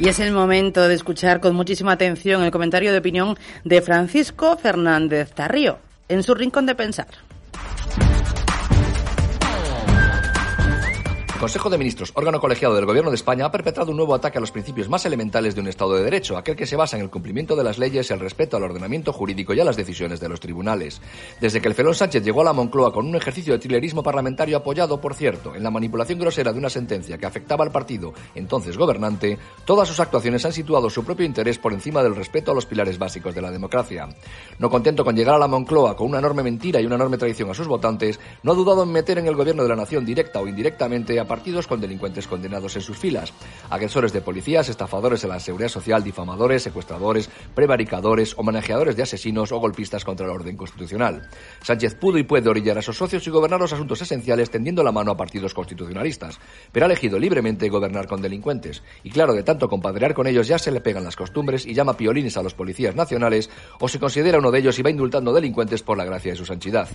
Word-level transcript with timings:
Y 0.00 0.08
es 0.08 0.20
el 0.20 0.30
momento 0.30 0.86
de 0.86 0.94
escuchar 0.94 1.40
con 1.40 1.56
muchísima 1.56 1.90
atención 1.90 2.44
el 2.44 2.52
comentario 2.52 2.92
de 2.92 2.98
opinión 2.98 3.36
de 3.64 3.82
Francisco 3.82 4.56
Fernández 4.56 5.32
Tarrío 5.32 5.78
en 6.08 6.22
su 6.22 6.36
rincón 6.36 6.66
de 6.66 6.76
pensar. 6.76 7.08
El 11.38 11.42
Consejo 11.42 11.70
de 11.70 11.78
Ministros, 11.78 12.10
órgano 12.16 12.40
colegiado 12.40 12.74
del 12.74 12.84
Gobierno 12.84 13.12
de 13.12 13.14
España, 13.14 13.44
ha 13.44 13.52
perpetrado 13.52 13.92
un 13.92 13.96
nuevo 13.96 14.12
ataque 14.12 14.38
a 14.38 14.40
los 14.40 14.50
principios 14.50 14.88
más 14.88 15.06
elementales 15.06 15.54
de 15.54 15.60
un 15.60 15.68
Estado 15.68 15.94
de 15.94 16.02
Derecho, 16.02 16.36
aquel 16.36 16.56
que 16.56 16.66
se 16.66 16.74
basa 16.74 16.96
en 16.96 17.02
el 17.04 17.10
cumplimiento 17.10 17.54
de 17.54 17.62
las 17.62 17.78
leyes, 17.78 18.10
el 18.10 18.18
respeto 18.18 18.56
al 18.56 18.64
ordenamiento 18.64 19.12
jurídico 19.12 19.54
y 19.54 19.60
a 19.60 19.64
las 19.64 19.76
decisiones 19.76 20.18
de 20.18 20.28
los 20.28 20.40
tribunales. 20.40 21.00
Desde 21.40 21.60
que 21.60 21.68
el 21.68 21.76
felón 21.76 21.94
Sánchez 21.94 22.24
llegó 22.24 22.40
a 22.40 22.44
la 22.44 22.52
Moncloa 22.52 22.92
con 22.92 23.06
un 23.06 23.14
ejercicio 23.14 23.52
de 23.52 23.60
trilerismo 23.60 24.02
parlamentario 24.02 24.56
apoyado, 24.56 25.00
por 25.00 25.14
cierto, 25.14 25.54
en 25.54 25.62
la 25.62 25.70
manipulación 25.70 26.18
grosera 26.18 26.52
de 26.52 26.58
una 26.58 26.70
sentencia 26.70 27.18
que 27.18 27.26
afectaba 27.26 27.64
al 27.64 27.70
partido 27.70 28.14
entonces 28.34 28.76
gobernante, 28.76 29.38
todas 29.64 29.86
sus 29.86 30.00
actuaciones 30.00 30.44
han 30.44 30.52
situado 30.52 30.90
su 30.90 31.04
propio 31.04 31.24
interés 31.24 31.58
por 31.58 31.72
encima 31.72 32.02
del 32.02 32.16
respeto 32.16 32.50
a 32.50 32.54
los 32.56 32.66
pilares 32.66 32.98
básicos 32.98 33.32
de 33.36 33.42
la 33.42 33.52
democracia. 33.52 34.08
No 34.58 34.68
contento 34.68 35.04
con 35.04 35.14
llegar 35.14 35.36
a 35.36 35.38
la 35.38 35.46
Moncloa 35.46 35.94
con 35.94 36.08
una 36.08 36.18
enorme 36.18 36.42
mentira 36.42 36.80
y 36.80 36.86
una 36.86 36.96
enorme 36.96 37.16
traición 37.16 37.48
a 37.48 37.54
sus 37.54 37.68
votantes, 37.68 38.18
no 38.42 38.50
ha 38.50 38.56
dudado 38.56 38.82
en 38.82 38.90
meter 38.90 39.18
en 39.18 39.28
el 39.28 39.36
gobierno 39.36 39.62
de 39.62 39.68
la 39.68 39.76
nación 39.76 40.04
directa 40.04 40.40
o 40.40 40.48
indirectamente 40.48 41.20
a 41.20 41.27
partidos 41.28 41.68
con 41.68 41.80
delincuentes 41.80 42.26
condenados 42.26 42.74
en 42.74 42.82
sus 42.82 42.98
filas, 42.98 43.32
agresores 43.70 44.12
de 44.12 44.20
policías, 44.20 44.68
estafadores 44.68 45.22
de 45.22 45.28
la 45.28 45.38
seguridad 45.38 45.68
social, 45.68 46.02
difamadores, 46.02 46.64
secuestradores, 46.64 47.30
prevaricadores 47.54 48.34
o 48.36 48.42
manejeadores 48.42 48.96
de 48.96 49.04
asesinos 49.04 49.52
o 49.52 49.58
golpistas 49.58 50.04
contra 50.04 50.26
el 50.26 50.32
orden 50.32 50.56
constitucional. 50.56 51.28
Sánchez 51.62 51.94
pudo 51.94 52.18
y 52.18 52.24
puede 52.24 52.48
orillar 52.48 52.78
a 52.78 52.82
sus 52.82 52.96
socios 52.96 53.26
y 53.26 53.30
gobernar 53.30 53.60
los 53.60 53.72
asuntos 53.72 54.02
esenciales 54.02 54.50
tendiendo 54.50 54.82
la 54.82 54.90
mano 54.90 55.12
a 55.12 55.16
partidos 55.16 55.54
constitucionalistas, 55.54 56.40
pero 56.72 56.86
ha 56.86 56.88
elegido 56.88 57.18
libremente 57.18 57.68
gobernar 57.68 58.08
con 58.08 58.22
delincuentes. 58.22 58.82
Y 59.04 59.10
claro, 59.10 59.34
de 59.34 59.42
tanto 59.42 59.68
compadrear 59.68 60.14
con 60.14 60.26
ellos 60.26 60.48
ya 60.48 60.58
se 60.58 60.70
le 60.70 60.80
pegan 60.80 61.04
las 61.04 61.16
costumbres 61.16 61.66
y 61.66 61.74
llama 61.74 61.96
piolines 61.96 62.36
a 62.36 62.42
los 62.42 62.54
policías 62.54 62.96
nacionales 62.96 63.50
o 63.78 63.88
se 63.88 63.98
considera 63.98 64.38
uno 64.38 64.50
de 64.50 64.60
ellos 64.60 64.78
y 64.78 64.82
va 64.82 64.90
indultando 64.90 65.32
delincuentes 65.32 65.82
por 65.82 65.98
la 65.98 66.04
gracia 66.04 66.32
de 66.32 66.38
su 66.38 66.44
sanchidad. 66.44 66.88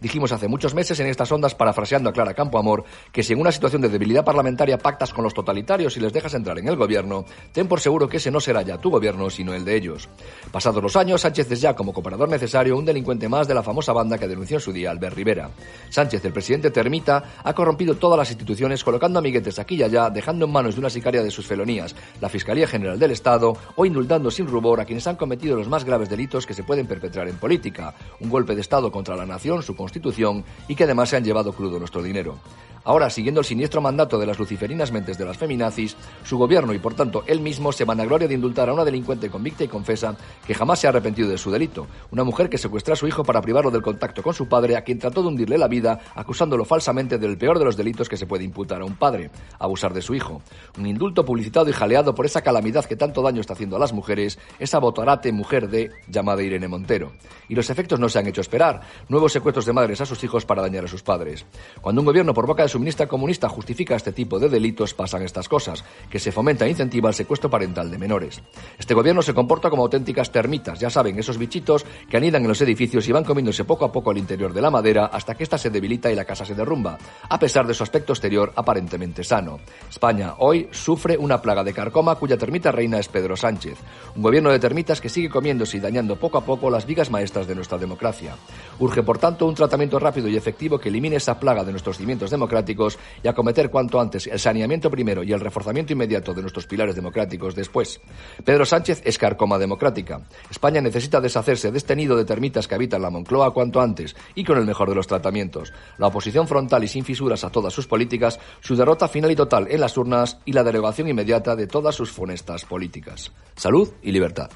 Dijimos 0.00 0.32
hace 0.32 0.48
muchos 0.48 0.74
meses 0.74 0.98
en 1.00 1.06
estas 1.06 1.30
ondas, 1.30 1.54
parafraseando 1.54 2.10
a 2.10 2.12
Clara 2.12 2.34
Campoamor, 2.34 2.84
que 3.12 3.22
si 3.22 3.32
en 3.32 3.40
una 3.40 3.52
situación 3.52 3.73
de 3.80 3.88
debilidad 3.88 4.24
parlamentaria 4.24 4.78
pactas 4.78 5.12
con 5.12 5.24
los 5.24 5.34
totalitarios 5.34 5.96
y 5.96 6.00
les 6.00 6.12
dejas 6.12 6.34
entrar 6.34 6.58
en 6.58 6.68
el 6.68 6.76
gobierno, 6.76 7.24
ten 7.52 7.68
por 7.68 7.80
seguro 7.80 8.08
que 8.08 8.18
ese 8.18 8.30
no 8.30 8.40
será 8.40 8.62
ya 8.62 8.78
tu 8.78 8.90
gobierno, 8.90 9.30
sino 9.30 9.54
el 9.54 9.64
de 9.64 9.76
ellos. 9.76 10.08
Pasados 10.50 10.82
los 10.82 10.96
años, 10.96 11.20
Sánchez 11.20 11.50
es 11.50 11.60
ya 11.60 11.74
como 11.74 11.92
cooperador 11.92 12.28
necesario 12.28 12.76
un 12.76 12.84
delincuente 12.84 13.28
más 13.28 13.48
de 13.48 13.54
la 13.54 13.62
famosa 13.62 13.92
banda 13.92 14.18
que 14.18 14.28
denunció 14.28 14.56
en 14.56 14.60
su 14.60 14.72
día 14.72 14.90
Albert 14.90 15.16
Rivera. 15.16 15.50
Sánchez, 15.90 16.24
el 16.24 16.32
presidente 16.32 16.70
Termita, 16.70 17.22
ha 17.42 17.52
corrompido 17.54 17.96
todas 17.96 18.18
las 18.18 18.30
instituciones 18.30 18.84
colocando 18.84 19.18
amiguetes 19.18 19.58
aquí 19.58 19.76
y 19.76 19.82
allá, 19.82 20.10
dejando 20.10 20.46
en 20.46 20.52
manos 20.52 20.74
de 20.74 20.80
una 20.80 20.90
sicaria 20.90 21.22
de 21.22 21.30
sus 21.30 21.46
felonías, 21.46 21.94
la 22.20 22.28
Fiscalía 22.28 22.66
General 22.66 22.98
del 22.98 23.10
Estado, 23.10 23.56
o 23.76 23.86
indultando 23.86 24.30
sin 24.30 24.46
rubor 24.46 24.80
a 24.80 24.84
quienes 24.84 25.06
han 25.06 25.16
cometido 25.16 25.56
los 25.56 25.68
más 25.68 25.84
graves 25.84 26.08
delitos 26.08 26.46
que 26.46 26.54
se 26.54 26.64
pueden 26.64 26.86
perpetrar 26.86 27.28
en 27.28 27.36
política, 27.36 27.94
un 28.20 28.30
golpe 28.30 28.54
de 28.54 28.60
Estado 28.60 28.90
contra 28.90 29.16
la 29.16 29.26
nación, 29.26 29.62
su 29.62 29.74
constitución, 29.76 30.44
y 30.68 30.74
que 30.74 30.84
además 30.84 31.08
se 31.08 31.16
han 31.16 31.24
llevado 31.24 31.52
crudo 31.52 31.78
nuestro 31.78 32.02
dinero. 32.02 32.38
Ahora, 32.84 33.08
siguiendo 33.08 33.40
el 33.40 33.46
siniestro 33.46 33.80
mandato 33.80 34.18
de 34.18 34.26
las 34.26 34.38
luciferinas 34.38 34.92
mentes 34.92 35.16
de 35.16 35.24
las 35.24 35.38
feminazis, 35.38 35.96
su 36.22 36.36
gobierno 36.36 36.74
y 36.74 36.78
por 36.78 36.92
tanto 36.94 37.24
él 37.26 37.40
mismo 37.40 37.72
se 37.72 37.84
vanagloria 37.84 38.28
de 38.28 38.34
indultar 38.34 38.68
a 38.68 38.74
una 38.74 38.84
delincuente 38.84 39.30
convicta 39.30 39.64
y 39.64 39.68
confesa 39.68 40.14
que 40.46 40.54
jamás 40.54 40.80
se 40.80 40.86
ha 40.86 40.90
arrepentido 40.90 41.30
de 41.30 41.38
su 41.38 41.50
delito, 41.50 41.86
una 42.10 42.24
mujer 42.24 42.50
que 42.50 42.58
secuestra 42.58 42.92
a 42.92 42.96
su 42.96 43.06
hijo 43.06 43.24
para 43.24 43.40
privarlo 43.40 43.70
del 43.70 43.80
contacto 43.80 44.22
con 44.22 44.34
su 44.34 44.48
padre, 44.48 44.76
a 44.76 44.84
quien 44.84 44.98
trató 44.98 45.22
de 45.22 45.28
hundirle 45.28 45.56
la 45.56 45.66
vida, 45.66 45.98
acusándolo 46.14 46.66
falsamente 46.66 47.16
del 47.16 47.38
peor 47.38 47.58
de 47.58 47.64
los 47.64 47.76
delitos 47.76 48.08
que 48.08 48.18
se 48.18 48.26
puede 48.26 48.44
imputar 48.44 48.82
a 48.82 48.84
un 48.84 48.96
padre, 48.96 49.30
abusar 49.58 49.94
de 49.94 50.02
su 50.02 50.14
hijo. 50.14 50.42
Un 50.78 50.86
indulto 50.86 51.24
publicitado 51.24 51.70
y 51.70 51.72
jaleado 51.72 52.14
por 52.14 52.26
esa 52.26 52.42
calamidad 52.42 52.84
que 52.84 52.96
tanto 52.96 53.22
daño 53.22 53.40
está 53.40 53.54
haciendo 53.54 53.76
a 53.76 53.80
las 53.80 53.94
mujeres, 53.94 54.38
esa 54.58 54.78
botarate 54.78 55.32
mujer 55.32 55.70
de 55.70 55.90
llamada 56.06 56.42
Irene 56.42 56.68
Montero. 56.68 57.12
Y 57.48 57.54
los 57.54 57.70
efectos 57.70 57.98
no 57.98 58.10
se 58.10 58.18
han 58.18 58.26
hecho 58.26 58.42
esperar, 58.42 58.82
nuevos 59.08 59.32
secuestros 59.32 59.64
de 59.64 59.72
madres 59.72 60.02
a 60.02 60.06
sus 60.06 60.22
hijos 60.22 60.44
para 60.44 60.60
dañar 60.60 60.84
a 60.84 60.88
sus 60.88 61.02
padres. 61.02 61.46
Cuando 61.80 62.02
un 62.02 62.06
gobierno 62.06 62.34
por 62.34 62.46
boca 62.46 62.62
de 62.62 62.73
su 62.74 62.80
ministra 62.80 63.06
comunista 63.06 63.48
justifica 63.48 63.94
este 63.94 64.10
tipo 64.10 64.40
de 64.40 64.48
delitos, 64.48 64.94
pasan 64.94 65.22
estas 65.22 65.48
cosas, 65.48 65.84
que 66.10 66.18
se 66.18 66.32
fomenta 66.32 66.66
e 66.66 66.70
incentiva 66.70 67.08
el 67.08 67.14
secuestro 67.14 67.48
parental 67.48 67.88
de 67.88 67.98
menores. 67.98 68.42
Este 68.76 68.94
gobierno 68.94 69.22
se 69.22 69.32
comporta 69.32 69.70
como 69.70 69.84
auténticas 69.84 70.32
termitas, 70.32 70.80
ya 70.80 70.90
saben, 70.90 71.16
esos 71.16 71.38
bichitos 71.38 71.86
que 72.10 72.16
anidan 72.16 72.42
en 72.42 72.48
los 72.48 72.60
edificios 72.62 73.06
y 73.06 73.12
van 73.12 73.22
comiéndose 73.22 73.62
poco 73.62 73.84
a 73.84 73.92
poco 73.92 74.10
al 74.10 74.18
interior 74.18 74.52
de 74.52 74.60
la 74.60 74.72
madera 74.72 75.06
hasta 75.06 75.36
que 75.36 75.44
ésta 75.44 75.56
se 75.56 75.70
debilita 75.70 76.10
y 76.10 76.16
la 76.16 76.24
casa 76.24 76.44
se 76.44 76.56
derrumba, 76.56 76.98
a 77.28 77.38
pesar 77.38 77.64
de 77.64 77.74
su 77.74 77.84
aspecto 77.84 78.12
exterior 78.12 78.52
aparentemente 78.56 79.22
sano. 79.22 79.60
España 79.88 80.34
hoy 80.38 80.66
sufre 80.72 81.16
una 81.16 81.40
plaga 81.40 81.62
de 81.62 81.72
carcoma 81.72 82.16
cuya 82.16 82.36
termita 82.36 82.72
reina 82.72 82.98
es 82.98 83.06
Pedro 83.06 83.36
Sánchez, 83.36 83.78
un 84.16 84.22
gobierno 84.22 84.50
de 84.50 84.58
termitas 84.58 85.00
que 85.00 85.08
sigue 85.08 85.28
comiéndose 85.28 85.76
y 85.76 85.80
dañando 85.80 86.16
poco 86.16 86.38
a 86.38 86.44
poco 86.44 86.70
las 86.70 86.86
vigas 86.86 87.08
maestras 87.08 87.46
de 87.46 87.54
nuestra 87.54 87.78
democracia. 87.78 88.34
Urge, 88.80 89.04
por 89.04 89.18
tanto, 89.18 89.46
un 89.46 89.54
tratamiento 89.54 90.00
rápido 90.00 90.26
y 90.26 90.36
efectivo 90.36 90.80
que 90.80 90.88
elimine 90.88 91.14
esa 91.14 91.38
plaga 91.38 91.62
de 91.62 91.70
nuestros 91.70 91.98
cimientos 91.98 92.24
democráticos 92.64 92.98
y 93.22 93.28
acometer 93.28 93.70
cuanto 93.70 94.00
antes 94.00 94.26
el 94.26 94.38
saneamiento 94.38 94.90
primero 94.90 95.22
y 95.22 95.32
el 95.32 95.40
reforzamiento 95.40 95.92
inmediato 95.92 96.32
de 96.32 96.40
nuestros 96.40 96.66
pilares 96.66 96.94
democráticos 96.94 97.54
después. 97.54 98.00
Pedro 98.44 98.64
Sánchez 98.64 99.02
es 99.04 99.18
carcoma 99.18 99.58
democrática. 99.58 100.22
España 100.50 100.80
necesita 100.80 101.20
deshacerse 101.20 101.70
de 101.70 101.78
este 101.78 101.94
nido 101.94 102.16
de 102.16 102.24
termitas 102.24 102.66
que 102.66 102.74
habitan 102.74 103.02
la 103.02 103.10
Moncloa 103.10 103.52
cuanto 103.52 103.80
antes 103.80 104.16
y 104.34 104.44
con 104.44 104.58
el 104.58 104.64
mejor 104.64 104.88
de 104.88 104.94
los 104.94 105.06
tratamientos. 105.06 105.72
La 105.98 106.08
oposición 106.08 106.48
frontal 106.48 106.82
y 106.84 106.88
sin 106.88 107.04
fisuras 107.04 107.44
a 107.44 107.50
todas 107.50 107.72
sus 107.72 107.86
políticas, 107.86 108.40
su 108.60 108.76
derrota 108.76 109.08
final 109.08 109.30
y 109.30 109.36
total 109.36 109.66
en 109.70 109.80
las 109.80 109.96
urnas 109.96 110.38
y 110.44 110.52
la 110.52 110.64
derogación 110.64 111.08
inmediata 111.08 111.54
de 111.54 111.66
todas 111.66 111.94
sus 111.94 112.10
funestas 112.10 112.64
políticas. 112.64 113.32
Salud 113.56 113.90
y 114.02 114.12
libertad. 114.12 114.50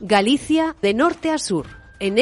Galicia 0.00 0.76
de 0.80 0.94
norte 0.94 1.30
a 1.30 1.38
sur, 1.38 1.66
en 1.98 2.18